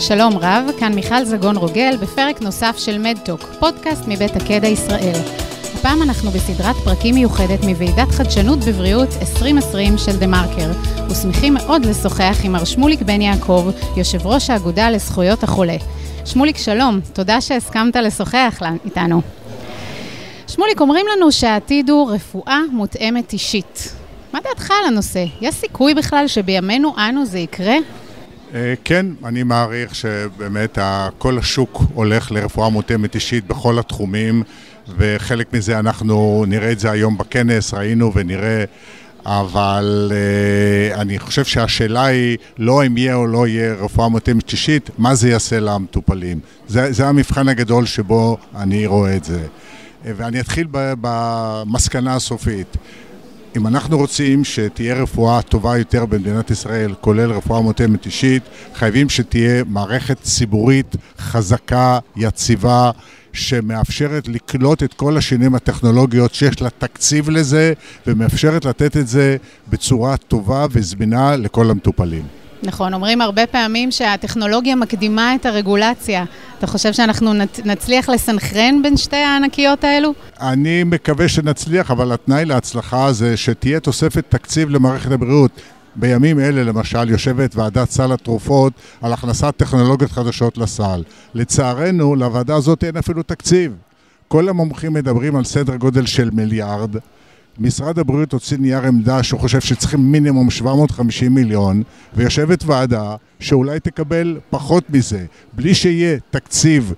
[0.00, 5.20] שלום רב, כאן מיכל זגון רוגל בפרק נוסף של מדטוק, פודקאסט מבית הקדע ישראל.
[5.74, 10.70] הפעם אנחנו בסדרת פרקים מיוחדת מוועידת חדשנות בבריאות 2020 של דה מרקר,
[11.10, 15.76] ושמחים מאוד לשוחח עם מר שמוליק בן יעקב, יושב ראש האגודה לזכויות החולה.
[16.24, 19.20] שמוליק, שלום, תודה שהסכמת לשוחח איתנו.
[20.48, 23.92] שמוליק, אומרים לנו שהעתיד הוא רפואה מותאמת אישית.
[24.32, 25.24] מה דעתך על הנושא?
[25.40, 27.76] יש סיכוי בכלל שבימינו אנו זה יקרה?
[28.56, 30.78] אה, כן, אני מעריך שבאמת
[31.18, 34.42] כל השוק הולך לרפואה מותאמת אישית בכל התחומים,
[34.96, 38.64] וחלק מזה אנחנו נראה את זה היום בכנס, ראינו ונראה,
[39.26, 44.90] אבל uh, אני חושב שהשאלה היא לא אם יהיה או לא יהיה רפואה מותאמת אישית,
[44.98, 46.40] מה זה יעשה למטופלים.
[46.68, 49.40] זה, זה המבחן הגדול שבו אני רואה את זה.
[50.06, 52.76] אה, ואני אתחיל במסקנה הסופית.
[53.56, 58.42] אם אנחנו רוצים שתהיה רפואה טובה יותר במדינת ישראל, כולל רפואה מותאמת אישית,
[58.74, 62.90] חייבים שתהיה מערכת ציבורית חזקה, יציבה,
[63.32, 67.72] שמאפשרת לקלוט את כל השינויים הטכנולוגיות שיש לה תקציב לזה,
[68.06, 69.36] ומאפשרת לתת את זה
[69.68, 72.45] בצורה טובה וזמינה לכל המטופלים.
[72.62, 76.24] נכון, אומרים הרבה פעמים שהטכנולוגיה מקדימה את הרגולציה.
[76.58, 77.32] אתה חושב שאנחנו
[77.64, 80.14] נצליח לסנכרן בין שתי הענקיות האלו?
[80.40, 85.50] אני מקווה שנצליח, אבל התנאי להצלחה זה שתהיה תוספת תקציב למערכת הבריאות.
[85.96, 91.02] בימים אלה למשל יושבת ועדת סל התרופות על הכנסת טכנולוגיות חדשות לסל.
[91.34, 93.72] לצערנו, לוועדה הזאת אין אפילו תקציב.
[94.28, 96.96] כל המומחים מדברים על סדר גודל של מיליארד.
[97.58, 101.82] משרד הבריאות הוציא נייר עמדה שהוא חושב שצריכים מינימום 750 מיליון,
[102.14, 106.92] ויושבת ועדה שאולי תקבל פחות מזה, בלי שיהיה תקציב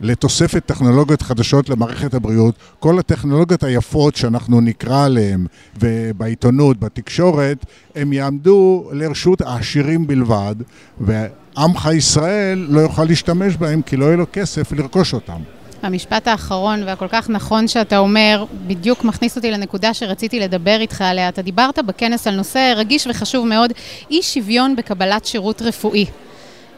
[0.00, 5.46] לתוספת טכנולוגיות חדשות למערכת הבריאות, כל הטכנולוגיות היפות שאנחנו נקרא עליהן
[5.80, 10.54] ובעיתונות, בתקשורת, הם יעמדו לרשות העשירים בלבד,
[11.00, 15.40] ועמך ישראל לא יוכל להשתמש בהם כי לא יהיה לו כסף לרכוש אותם.
[15.84, 21.28] המשפט האחרון והכל כך נכון שאתה אומר, בדיוק מכניס אותי לנקודה שרציתי לדבר איתך עליה.
[21.28, 23.72] אתה דיברת בכנס על נושא רגיש וחשוב מאוד,
[24.10, 26.06] אי שוויון בקבלת שירות רפואי.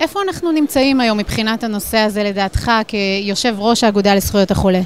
[0.00, 4.80] איפה אנחנו נמצאים היום מבחינת הנושא הזה, לדעתך, כיושב ראש האגודה לזכויות החולה?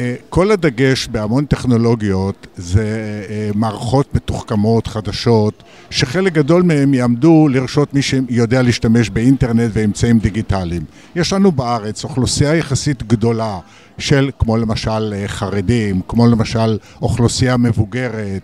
[0.00, 7.94] אה, כל הדגש בהמון טכנולוגיות זה אה, מערכות מתוחכמות, חדשות, שחלק גדול מהם יעמדו לרשות
[7.94, 10.82] מי שיודע להשתמש באינטרנט ואמצעים דיגיטליים.
[11.16, 13.58] יש לנו בארץ אוכלוסייה יחסית גדולה
[13.98, 18.42] של, כמו למשל אה, חרדים, כמו למשל אוכלוסייה מבוגרת,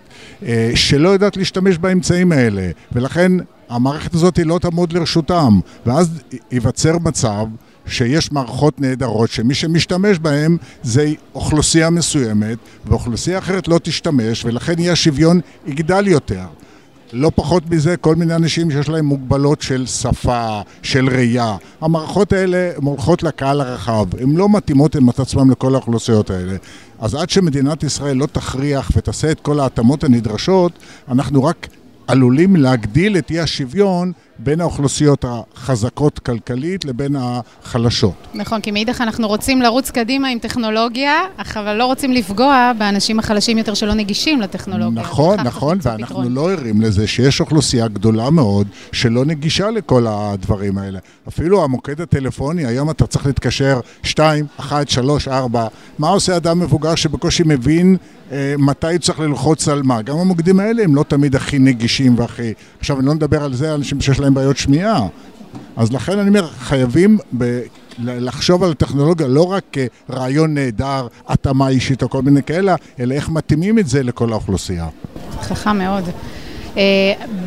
[0.75, 3.33] שלא יודעת להשתמש באמצעים האלה, ולכן
[3.69, 6.21] המערכת הזאת לא תעמוד לרשותם, ואז
[6.53, 7.47] ייווצר מצב
[7.87, 14.91] שיש מערכות נהדרות שמי שמשתמש בהן זה אוכלוסייה מסוימת ואוכלוסייה אחרת לא תשתמש ולכן אי
[14.91, 16.45] השוויון יגדל יותר.
[17.13, 21.57] לא פחות מזה, כל מיני אנשים שיש להם מוגבלות של שפה, של ראייה.
[21.81, 26.57] המערכות האלה הולכות לקהל הרחב, הן לא מתאימות את עצמן לכל האוכלוסיות האלה.
[26.99, 30.73] אז עד שמדינת ישראל לא תכריח ותעשה את כל ההתאמות הנדרשות,
[31.09, 31.67] אנחנו רק
[32.07, 38.15] עלולים להגדיל את אי השוויון בין האוכלוסיות החזקות כלכלית לבין החלשות.
[38.35, 41.21] נכון, כי מאידך אנחנו רוצים לרוץ קדימה עם טכנולוגיה,
[41.57, 45.03] אבל לא רוצים לפגוע באנשים החלשים יותר שלא נגישים לטכנולוגיה.
[45.03, 46.35] נכון, נכון, ואנחנו פתרון.
[46.35, 50.99] לא ערים לזה שיש אוכלוסייה גדולה מאוד שלא נגישה לכל הדברים האלה.
[51.29, 55.67] אפילו המוקד הטלפוני, היום אתה צריך להתקשר 2, 1, 3, 4.
[55.99, 57.97] מה עושה אדם מבוגר שבקושי מבין
[58.33, 60.03] אה, מתי צריך ללחוץ על מה?
[60.03, 62.53] גם המוקדים האלה הם לא תמיד הכי נגישים והכי...
[62.81, 65.07] עכשיו, אני לא מדבר על זה, אנשים שיש להם בעיות שמיעה.
[65.77, 67.61] אז לכן אני אומר, חייבים ב...
[67.99, 69.65] לחשוב על הטכנולוגיה לא רק
[70.09, 74.89] כרעיון נהדר, התאמה אישית או כל מיני כאלה, אלא איך מתאימים את זה לכל האוכלוסייה.
[75.41, 76.05] חכם מאוד.
[76.77, 76.83] אה,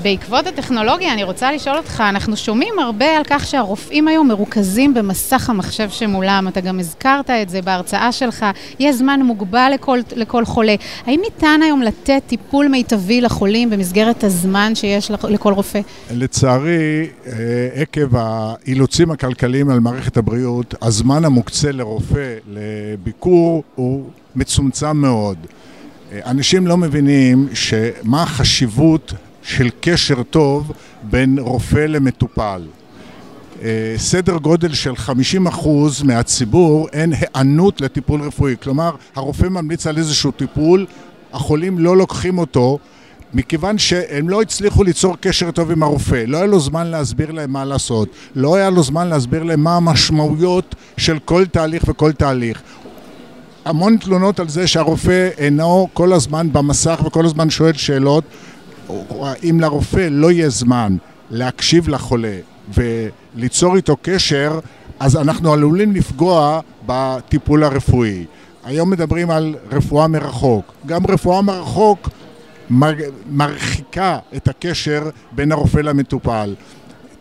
[0.02, 5.50] בעקבות הטכנולוגיה, אני רוצה לשאול אותך, אנחנו שומעים הרבה על כך שהרופאים היום מרוכזים במסך
[5.50, 8.46] המחשב שמולם, אתה גם הזכרת את זה בהרצאה שלך,
[8.80, 10.76] יש זמן מוגבל לכל, לכל חולה.
[11.06, 15.80] האם ניתן היום לתת טיפול מיטבי לחולים במסגרת הזמן שיש לכל רופא?
[16.12, 17.32] לצערי, אה,
[17.74, 24.04] עקב האילוצים הכלכליים על מערכת הבריאות, הזמן המוקצה לרופא לביקור הוא
[24.36, 25.38] מצומצם מאוד.
[26.12, 27.48] אנשים לא מבינים
[28.04, 29.14] מה החשיבות
[29.44, 30.72] של קשר טוב
[31.04, 32.62] בין רופא למטופל.
[33.64, 38.56] אה, סדר גודל של 50% מהציבור אין היענות לטיפול רפואי.
[38.64, 40.86] כלומר, הרופא ממליץ על איזשהו טיפול,
[41.34, 42.80] החולים לא לוקחים אותו
[43.34, 47.52] מכיוון שהם לא הצליחו ליצור קשר טוב עם הרופא, לא היה לו זמן להסביר להם
[47.52, 52.62] מה לעשות, לא היה לו זמן להסביר להם מה המשמעויות של כל תהליך וכל תהליך.
[53.68, 58.24] המון תלונות על זה שהרופא אינו כל הזמן במסך וכל הזמן שואל שאלות.
[59.44, 60.98] אם לרופא לא יהיה זמן
[61.30, 62.38] להקשיב לחולה
[62.74, 64.60] וליצור איתו קשר,
[65.00, 68.26] אז אנחנו עלולים לפגוע בטיפול הרפואי.
[68.66, 70.74] היום מדברים על רפואה מרחוק.
[70.86, 72.10] גם רפואה מרחוק
[73.30, 76.54] מרחיקה את הקשר בין הרופא למטופל.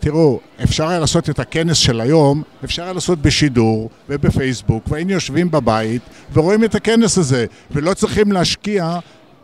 [0.06, 5.50] תראו, אפשר היה לעשות את הכנס של היום, אפשר היה לעשות בשידור ובפייסבוק, והיינו יושבים
[5.50, 8.98] בבית ורואים את הכנס הזה, ולא צריכים להשקיע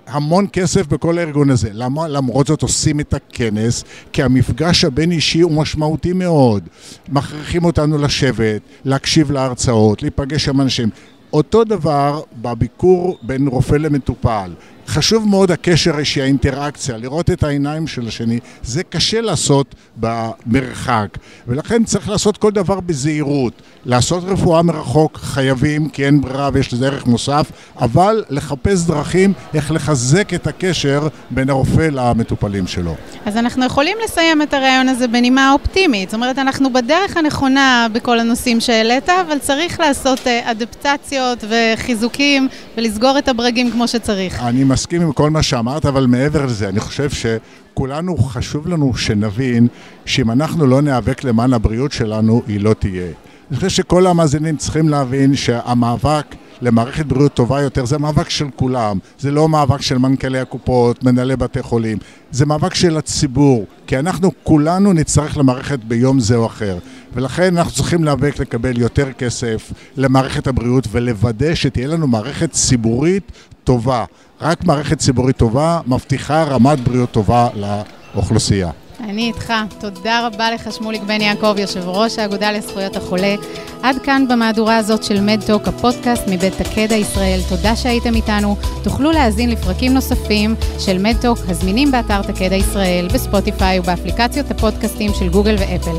[0.07, 1.71] המון כסף בכל הארגון הזה.
[1.73, 3.85] למה למרות זאת עושים את הכנס?
[4.13, 6.69] כי המפגש הבין אישי הוא משמעותי מאוד.
[7.09, 10.89] מכריחים אותנו לשבת, להקשיב להרצאות, להיפגש עם אנשים.
[11.33, 14.53] אותו דבר בביקור בין רופא למטופל.
[14.93, 21.09] חשוב מאוד הקשר האישי, האינטראקציה, לראות את העיניים של השני, זה קשה לעשות במרחק,
[21.49, 23.63] ולכן צריך לעשות כל דבר בזהירות.
[23.87, 27.47] לעשות רפואה מרחוק חייבים, כי אין ברירה ויש לזה ערך מוסף,
[27.81, 32.95] אבל לחפש דרכים איך לחזק את הקשר בין הרופא למטופלים שלו.
[33.27, 36.11] אז אנחנו יכולים לסיים את הרעיון הזה בנימה אופטימית.
[36.11, 43.19] זאת אומרת, אנחנו בדרך הנכונה בכל הנושאים שהעלית, אבל צריך לעשות אה, אדפטציות וחיזוקים ולסגור
[43.19, 44.43] את הברגים כמו שצריך.
[44.43, 49.69] אני מסכים עם כל מה שאמרת, אבל מעבר לזה, אני חושב שכולנו, חשוב לנו שנבין
[50.05, 53.07] שאם אנחנו לא ניאבק למען הבריאות שלנו, היא לא תהיה.
[53.51, 58.99] אני חושב שכל המאזינים צריכים להבין שהמאבק למערכת בריאות טובה יותר זה מאבק של כולם.
[59.19, 61.99] זה לא מאבק של מנכ"לי הקופות, מנהלי בתי חולים.
[62.31, 66.79] זה מאבק של הציבור, כי אנחנו כולנו נצטרך למערכת ביום זה או אחר.
[67.15, 73.33] ולכן אנחנו צריכים להיאבק לקבל יותר כסף למערכת הבריאות ולוודא שתהיה לנו מערכת ציבורית
[73.65, 74.05] טובה.
[74.41, 78.71] רק מערכת ציבורית טובה מבטיחה רמת בריאות טובה לאוכלוסייה.
[79.01, 79.53] אני איתך.
[79.81, 83.35] תודה רבה לך, שמוליק בן יעקב, יושב ראש האגודה לזכויות החולה.
[83.83, 87.41] עד כאן במהדורה הזאת של מדטוק, הפודקאסט מבית תקדע ישראל.
[87.49, 88.57] תודה שהייתם איתנו.
[88.83, 95.57] תוכלו להאזין לפרקים נוספים של מדטוק, הזמינים באתר תקדע ישראל, בספוטיפיי ובאפליקציות הפודקאסטים של גוגל
[95.59, 95.97] ואפל.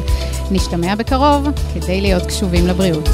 [0.54, 3.10] נשתמע בקרוב כדי להיות קשובים לבריאות.